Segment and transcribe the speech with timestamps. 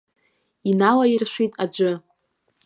[0.69, 1.91] Иналаиршәит аӡәы.